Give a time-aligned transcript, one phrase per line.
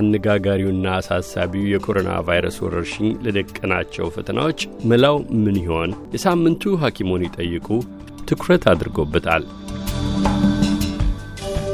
[0.00, 4.60] አነጋጋሪውና አሳሳቢው የኮሮና ቫይረስ ወረርሽኝ ለደቀናቸው ፈተናዎች
[4.90, 5.90] መላው ምን ይሆን?
[6.14, 7.68] የሳምንቱ ሐኪሞን ይጠይቁ
[8.30, 9.44] ትኩረት አድርጎበታል።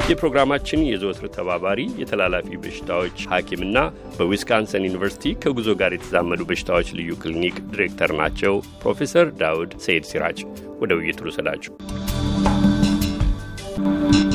[0.06, 3.78] የፕሮግራማችን የዘወትር ተባባሪ የተላላፊ በሽታዎች ሐኪምና
[4.18, 10.40] በዊስካንሰን ዩኒቨርሲቲ ከጉዞ ጋር የተዛመዱ በሽታዎች ልዩ ክሊኒክ ዲሬክተር ናቸው ፕሮፌሰር ዳውድ ሰይድ ሲራጅ።
[10.82, 11.74] ወደ ውይይቱ ልውሰዳችሁ።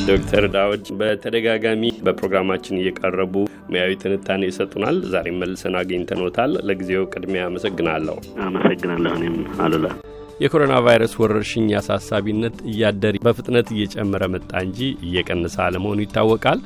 [0.06, 3.34] ዶክተር ዳውድ በተደጋጋሚ በፕሮግራማችን እየቀረቡ
[3.68, 9.86] ሙያዊ ትንታኔ ይሰጡናል። ዛሬም መልሰን አግኝተኖታል። ለጊዜው ቅድሚያ አመሰግናለሁ። አመሰግናለሁ። እኔም አሉላ
[10.42, 16.60] የኮሮና ቫይረስ ወረርሽኝ አሳሳቢነት እያደር በፍጥነት እየጨመረ መጣ እንጂ እየቀነሰ አለመሆኑ ይታወቃል።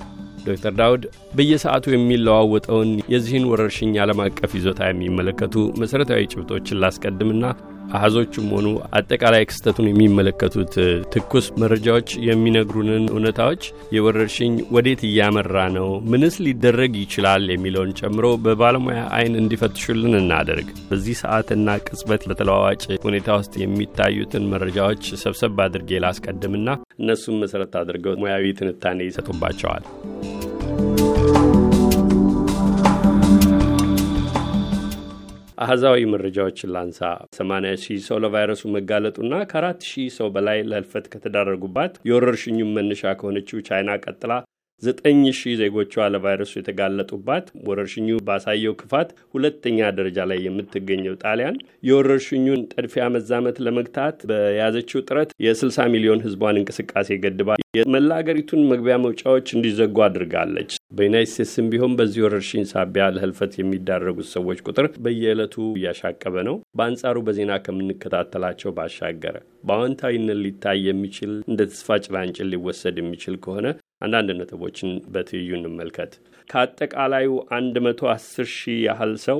[0.47, 1.05] ዶክተር ዳውድ
[1.37, 7.45] በየሰዓቱ የሚለዋወጠውን የዚህን ወረርሽኝ ዓለም አቀፍ ይዞታ የሚመለከቱ መሠረታዊ ጭብጦችን ላስቀድምና
[7.93, 8.67] አሃዞቹም ሆኑ
[8.99, 10.75] አጠቃላይ ክስተቱን የሚመለከቱት
[11.13, 13.63] ትኩስ መረጃዎች የሚነግሩንን እውነታዎች
[13.97, 15.45] የወረርሽኝ ወዴት እያመራ
[15.77, 21.55] ነው፣ ምንስ ሊደረግ ይችላል የሚለውን ጨምሮ በባለሙያ አይን እንዲፈትሹልን እናደርግ። በዚህ ሰዓትና
[21.87, 26.69] ቅጽበት በተለዋዋጭ ሁኔታ ውስጥ የሚታዩትን መረጃዎች ሰብሰብ አድርጌ ላስቀድምና
[27.01, 29.85] እነሱም መሰረት አድርገው ሙያዊ ትንታኔ ይሰጡባቸዋል።
[35.59, 37.01] አህዛዊ መረጃዎችን ላንሳ።
[37.37, 43.91] 80 ሺህ ሰው ለቫይረሱ መጋለጡና ከአራት ሺህ ሰው በላይ ለህልፈት ከተዳረጉባት የወረርሽኙም መነሻ ከሆነችው ቻይና
[44.05, 44.33] ቀጥላ
[44.83, 51.57] ዘጠኝ ሺህ ዜጎቿ ለቫይረሱ የተጋለጡባት ወረርሽኙ ባሳየው ክፋት ሁለተኛ ደረጃ ላይ የምትገኘው ጣሊያን
[51.89, 59.49] የወረርሽኙን ጠድፊያ መዛመት ለመግታት በያዘችው ጥረት የ60 ሚሊዮን ህዝቧን እንቅስቃሴ ገድባ የመላ አገሪቱን መግቢያ መውጫዎች
[59.55, 66.57] እንዲዘጉ አድርጋለች። በዩናይት ስቴትስም ቢሆን በዚህ ወረርሽኝ ሳቢያ ለህልፈት የሚዳረጉት ሰዎች ቁጥር በየዕለቱ እያሻቀበ ነው።
[66.79, 69.37] በአንጻሩ በዜና ከምንከታተላቸው ባሻገረ
[69.67, 73.67] በአዎንታዊነት ሊታይ የሚችል እንደ ተስፋ ጭላንጭል ሊወሰድ የሚችል ከሆነ
[74.01, 76.13] አንዳንድ ነጥቦችን በትይዩ እንመልከት።
[76.49, 78.27] ከአጠቃላዩ 110
[78.57, 79.39] ሺህ ያህል ሰው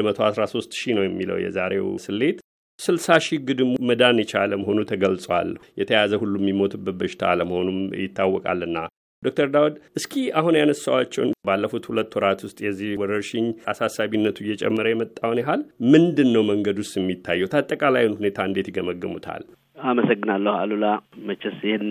[0.00, 2.38] 113 ሺህ ነው የሚለው የዛሬው ስሌት
[2.80, 8.78] 60 ሺህ ግድሙ መዳን የቻለ መሆኑ ተገልጿል። የተያዘ ሁሉ የሚሞትበት በሽታ አለመሆኑም ይታወቃልና
[9.22, 15.60] ዶክተር ዳውድ እስኪ አሁን ያነሳዋቸውን ባለፉት ሁለት ወራት ውስጥ የዚህ ወረርሽኝ አሳሳቢነቱ እየጨመረ የመጣውን ያህል
[15.92, 17.48] ምንድን ነው መንገዱስ የሚታየው?
[17.60, 19.42] አጠቃላዩን ሁኔታ እንዴት ይገመግሙታል?
[19.76, 20.86] አመሰግናለሁ አሉላ።
[21.28, 21.84] መቼስ ይህን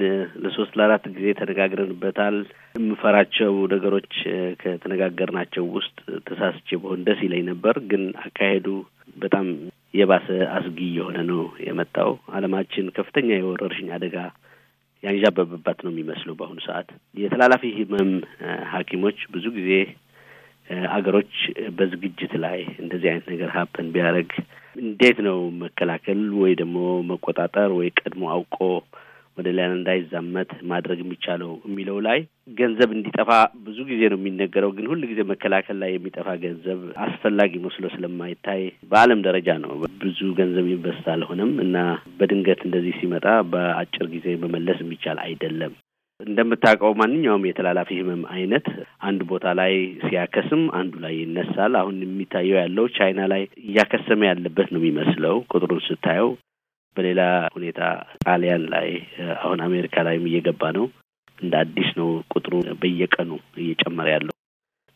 [0.44, 2.38] ለሶስት ለአራት ጊዜ ተነጋግረንበታል።
[2.78, 4.14] የምፈራቸው ነገሮች
[4.62, 5.98] ከተነጋገርናቸው ውስጥ
[6.28, 8.68] ተሳስቼ በሆን ደስ ይለኝ ነበር፣ ግን አካሄዱ
[9.18, 9.48] በጣም
[9.94, 14.18] የባሰ አስጊ የሆነ ነው የመጣው። ዓለማችን ከፍተኛ የወረርሽኝ አደጋ
[15.04, 18.12] ያንዣበበባት ነው የሚመስለው በአሁኑ ሰዓት። የተላላፊ ህመም
[18.74, 19.72] ሐኪሞች ብዙ ጊዜ
[20.94, 21.34] አገሮች
[21.76, 24.32] በዝግጅት ላይ እንደዚህ አይነት ነገር happen ቢያደርግ
[24.82, 26.78] እንዴት ነው መከላከል ወይ ደግሞ
[27.10, 28.58] መቆጣጠር ወይ ቀድሞ አውቆ
[29.38, 32.20] ወደ ሌላ እንዳይዛመት ማድረግ የሚቻለው የሚለው ላይ
[32.60, 33.30] ገንዘብ እንዲጠፋ
[33.66, 39.24] ብዙ ጊዜ ነው የሚነገረው። ግን ሁል ጊዜ መከላከል ላይ የሚጠፋ ገንዘብ አስፈላጊ መስሎ ስለማይታይ በዓለም
[39.28, 41.78] ደረጃ ነው ብዙ ገንዘብ invest አልሆነም እና
[42.20, 45.74] በድንገት እንደዚህ ሲመጣ በአጭር ጊዜ መመለስ የሚቻል አይደለም።
[46.20, 48.68] እንደምታውቀው ማንኛውም የተላላፊ ህመም አይነት
[49.08, 54.80] አንድ ቦታ ላይ ሲያከስም አንዱ ላይ ይነሳል። አሁን የሚታየው ያለው ቻይና ላይ እያከሰመ ያለበት ነው
[54.82, 56.30] የሚመስለው ቁጥሩን ስታየው።
[56.96, 57.22] በሌላ
[57.56, 57.80] ሁኔታ
[58.24, 58.88] ጣሊያን ላይ
[59.40, 60.86] አሁን አሜሪካ ላይም እየገባ ነው።
[61.38, 64.34] እንደ አዲስ ነው ቁጥሩ በየቀኑ እየጨመረ ያለው።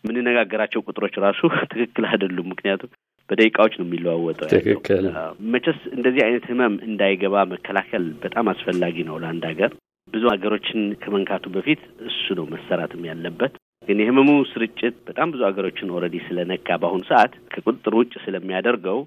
[0.03, 1.41] የምንነጋገራቸው ቁጥሮች ራሱ
[1.73, 2.91] ትክክል አይደሉም። ምክንያቱም
[3.29, 5.05] በደቂቃዎች ነው የሚለዋወጠው። ትክክል
[5.51, 9.71] መቼስ እንደዚህ አይነት ህመም እንዳይገባ መከላከል በጣም አስፈላጊ ነው ለአንድ ሀገር
[10.13, 13.53] ብዙ ሀገሮችን ከመንካቱ በፊት እሱ ነው መሰራትም ያለበት።
[13.87, 18.99] ግን የህመሙ ስርጭት በጣም ብዙ ሀገሮችን already ስለነካ በአሁኑ ሰዓት ከቁጥጥር ውጭ ስለሚያደርገው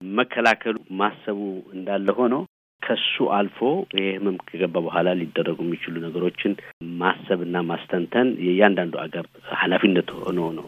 [0.00, 1.38] መከላከሉ ማሰቡ
[1.74, 2.34] እንዳለ ሆኖ
[2.82, 3.58] ከሱ አልፎ
[3.96, 6.52] ይህ ህመም ከገባ በኋላ ሊደረጉ የሚችሉ ነገሮችን
[7.00, 9.26] ማሰብና ማስተንተን የእያንዳንዱ ሀገር
[9.60, 10.66] ኃላፊነት ሆኖ ነው።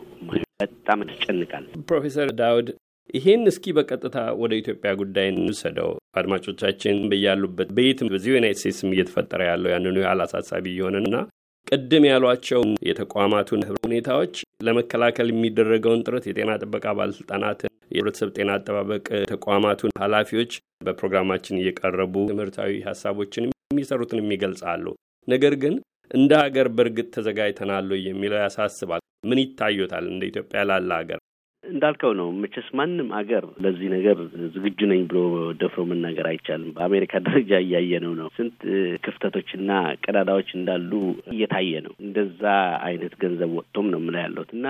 [0.60, 2.69] በጣም ያስጨንቃል። ፕሮፌሰር ዳውድ
[3.14, 5.90] ይሄን እስኪ በቀጥታ ወደ ኢትዮጵያ ጉዳይ እንውሰደው።
[6.20, 11.14] አድማጮቻችን በያሉበት በየትም በዚህ ዩናይት ስቴትስም እየተፈጠረ ያለው ያንኑ ያህል አሳሳቢ እየሆነና
[11.66, 14.34] ቅድም ያሏቸውን የተቋማቱን ሁኔታዎች
[14.66, 20.52] ለመከላከል የሚደረገውን ጥረት የጤና ጥበቃ ባለስልጣናትን፣ የህብረተሰብ ጤና አጠባበቅ ተቋማቱን ኃላፊዎች
[20.87, 24.87] በፕሮግራማችን እየቀረቡ ትምህርታዊ ሀሳቦችን የሚሰሩትን ይገልጻሉ።
[25.28, 25.75] ነገር ግን
[26.10, 31.20] እንደ ሀገር በእርግጥ ተዘጋጅተናል የሚለው ያሳስባል። ምን ይታዩታል እንደ ኢትዮጵያ ላለ ሀገር?
[31.64, 34.16] እንዳልከው ነው። መቼስ ማንም አገር ለዚህ ነገር
[34.55, 35.19] ዝግጁ ነኝ ብሎ
[35.61, 38.58] ደፍሮ መናገር አይቻልም። በአሜሪካ ደረጃ እያየነው ነው። ስንት
[39.05, 39.70] ክፍተቶችና
[40.05, 40.90] ቀዳዳዎች እንዳሉ
[41.34, 42.43] እየታየ ነው። እንደዛ
[42.87, 44.66] አይነት ገንዘብ ወጥቶም ነው ምላ ያለሁት እና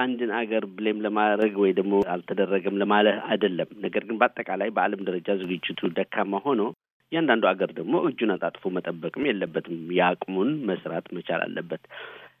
[0.00, 5.90] አንድን አገር ብሌም ለማድረግ ወይ ደግሞ አልተደረገም ለማለት አይደለም። ነገር ግን በአጠቃላይ በዓለም ደረጃ ዝግጅቱ
[5.96, 6.60] ደካማ ሆኖ
[7.12, 11.82] እያንዳንዱ አገር ደግሞ እጁን አጣጥፎ መጠበቅም የለበትም። የአቅሙን መስራት መቻል አለበት።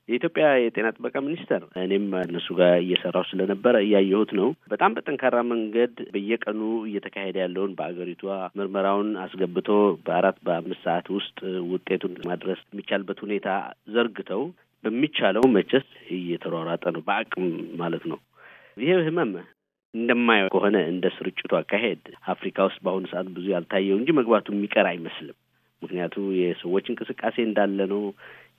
[0.08, 6.60] የኢትዮጵያ የጤና ጥበቃ ሚኒስቴር እኔም እነሱ ጋር እየሰራው ስለነበረ እያየሁት ነው። በጣም በጠንካራ መንገድ በየቀኑ
[6.88, 8.22] እየተካሄደ ያለውን በአገሪቷ
[8.58, 9.68] ምርመራውን አስገብቶ
[10.06, 11.38] በአራት በአምስት ሰዓት ውስጥ
[11.72, 13.48] ውጤቱን ማድረስ የሚቻልበት ሁኔታ
[13.96, 14.42] ዘርግተው
[14.84, 17.46] በሚቻለው መቼስ እየተሯሯጠ ነው፣ በአቅም
[17.76, 18.18] ማለት ነው።
[18.80, 19.32] ይህ ህመም
[19.94, 22.02] እንደማየው ከሆነ እንደ ስርጭቱ አካሄድ
[22.32, 25.36] አፍሪካ ውስጥ በአሁኑ ሰዓት ብዙ ያልታየው እንጂ መግባቱ የሚቀር አይመስልም።
[25.82, 28.02] ምክንያቱ የሰዎች እንቅስቃሴ እንዳለ ነው።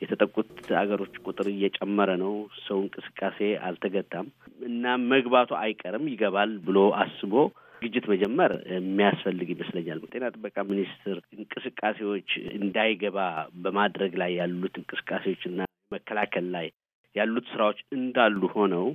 [0.03, 2.33] የተጠቁት አገሮች ቁጥር እየጨመረ ነው።
[2.65, 4.27] ሰው እንቅስቃሴ አልተገታም
[4.67, 7.33] እና መግባቱ አይቀርም ይገባል ብሎ አስቦ
[7.81, 13.17] ዝግጅት መጀመር የሚያስፈልግ ይመስለኛል። ጤና ጥበቃ ሚኒስቴር እንቅስቃሴዎች እንዳይገባ
[13.63, 15.59] በማድረግ ላይ ያሉት እንቅስቃሴዎች እና
[15.91, 16.67] መከላከል ላይ
[17.15, 18.85] ያሉት ስራዎች እንዳሉ ሆነው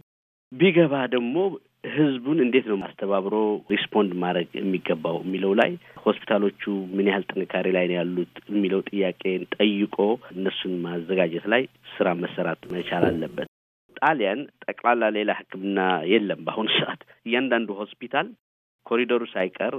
[0.52, 1.34] ቢገባ ደግሞ
[1.84, 3.34] ህዝቡን እንዴት ነው ማስተባብሮ
[3.72, 5.70] respond ማድረግ የሚገባው የሚለው ላይ
[6.04, 6.62] ሆስፒታሎቹ
[6.96, 9.96] ምን ያህል ጥንካሬ ላይ ነው ያሉት የሚለው ጥያቄን ጠይቆ
[10.32, 13.48] እነሱን ማዘጋጀት ላይ ስራ መሰራት መቻል አለበት።
[14.00, 15.78] ጣሊያን ጠቅላላ ሌላ ሕክምና
[16.12, 18.26] የለም በአሁኑ ሰዓት እያንዳንዱ ሆስፒታል
[18.86, 19.74] ኮሪደሩ ሳይቀር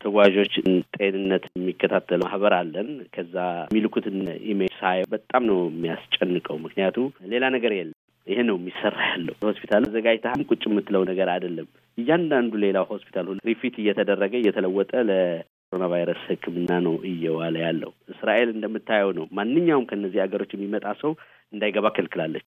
[0.00, 0.54] ተጓዦች
[0.96, 3.36] ጤንነት የሚከታተል ማህበር አለን። ከዛ
[3.68, 4.18] የሚልኩትን
[4.48, 6.96] ኢሜል ሳይ በጣም ነው የሚያስጨንቀው። ምክንያቱ
[7.32, 11.66] ሌላ ነገር የለም። ይሄ ነው የሚሰራ ያለው። ሆስፒታል አዘጋጅተህም ቁጭ የምትለው ነገር አይደለም።
[11.98, 19.10] እያንዳንዱ ሌላው ሆስፒታል ሁሉ refit እየተደረገ እየተለወጠ ለኮሮና ቫይረስ ሕክምና ነው እየዋለ ያለው። እስራኤል እንደምታየው
[19.18, 21.12] ነው። ማንኛውም ከእነዚህ ሀገሮች የሚመጣ ሰው
[21.52, 22.46] እንዳይገባ ከልክላለች።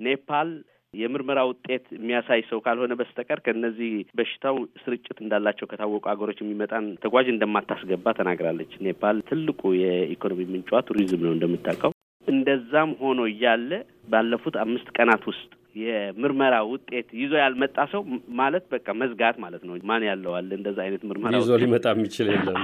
[0.00, 0.50] ኔፓል
[0.94, 8.12] የምርመራ ውጤት የሚያሳይ ሰው ካልሆነ በስተቀር ከእነዚህ በሽታው ስርጭት እንዳላቸው ከታወቁ ሀገሮች የሚመጣን ተጓዥ እንደማታስገባ
[8.18, 11.92] ተናግራለች። ኔፓል ትልቁ የኢኮኖሚ ምንጯ ቱሪዝም ነው እንደምታውቀው።
[12.26, 13.70] እንደዛም ሆኖ እያለ
[14.04, 15.50] ባለፉት አምስት ቀናት ውስጥ
[15.82, 18.02] የምርመራ ውጤት ይዞ ያልመጣ ሰው
[18.40, 22.56] ማለት በቃ መዝጋት ማለት ነው። ማን ይኖረዋል እንደዛ አይነት ምርመራ ይዞ ሊመጣ የሚችል የለም።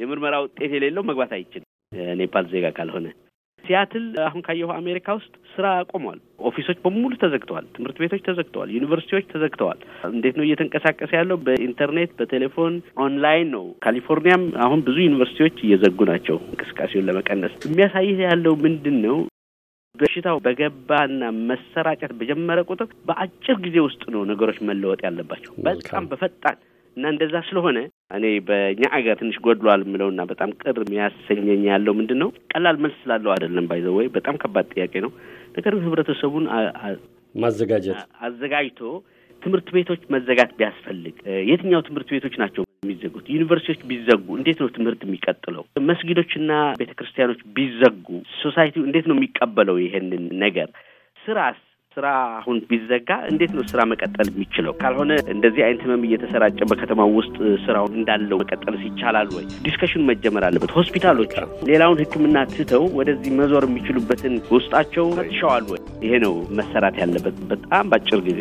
[0.00, 1.68] የምርመራ ውጤት የሌለው መግባት አይችልም
[2.20, 3.06] ኔፓል ዜጋ ካልሆነ።
[3.64, 6.18] ሲያትል አሁን ካየሁ አሜሪካ ውስጥ ስራ ቆሟል።
[6.48, 9.78] ኦፊሶች በሙሉ ተዘግተዋል። ትምህርት ቤቶች ተዘግተዋል። ዩኒቨርሲቲዎች ተዘግተዋል።
[10.10, 11.38] እንዴት ነው እየተንቀሳቀሰ ያለው?
[11.46, 12.74] በኢንተርኔት በቴሌፎን
[13.04, 19.16] ኦንላይን ነው። ካሊፎርኒያም አሁን ብዙ ዩኒቨርሲቲዎች እየዘጉ ናቸው እንቅስቃሴውን ለመቀነስ። የሚያሳይህ ያለው ምንድን ነው?
[19.98, 21.20] በሽታው በገባና
[21.50, 26.56] መሰራጨት በጀመረ ቁጥር በአጭር ጊዜ ውስጥ ነው ነገሮች መለወጥ ያለባቸው በጣም በፈጣን
[26.96, 27.78] እና እንደዛ ስለሆነ
[28.16, 33.32] እኔ በእኛ አገር ትንሽ ጎድሏል የምለውና በጣም ቅር የሚያሰኘኝ ያለው ምንድን ነው ቀላል መልስ ስላለው
[33.34, 35.10] አይደለም። ባይዘው ወይ በጣም ከባድ ጥያቄ ነው።
[35.56, 36.46] ነገር ግን ህብረተሰቡን
[37.34, 38.80] ማዘጋጀት አዘጋጅቶ
[39.42, 41.16] ትምህርት ቤቶች መዘጋት ቢያስፈልግ
[41.50, 43.26] የትኛው ትምህርት ቤቶች ናቸው የሚዘጉት?
[43.34, 45.64] ዩኒቨርሲቲዎች ቢዘጉ እንዴት ነው ትምህርት የሚቀጥለው?
[45.90, 46.50] መስጊዶችና
[46.80, 48.06] ቤተ ክርስቲያኖች ቢዘጉ
[48.42, 50.68] society ው እንዴት ነው የሚቀበለው ይሄንን ነገር?
[51.18, 51.60] ስራስ
[51.96, 52.08] ስራ
[52.38, 54.72] አሁን ቢዘጋ እንዴት ነው ስራ መቀጠል የሚችለው?
[54.80, 59.44] ካልሆነ እንደዚህ አይነት ህመም እየተሰራጨ በከተማው ውስጥ ስራው እንዳለው መቀጠልስ ይቻላል ወይ?
[59.62, 61.32] discussion መጀመር አለበት። ሆስፒታሎች
[61.70, 65.80] ሌላውን ሕክምና ትተው ወደዚህ መዞር የሚችሉበትን ውስጣቸው ፈትሸዋል ወይ?
[66.06, 68.40] ይሄ ነው መሰራት ያለበት በጣም በአጭር ጊዜ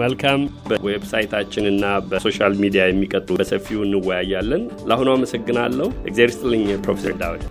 [0.00, 7.44] መልካም። በዌብሳይታችንና በ social media የሚቀጥሉ በሰፊው እንወያያለን። ለአሁኑ አመሰግናለሁ። እግዚአብሔር ይስጥልኝ ፕሮፌሰር ዳዊት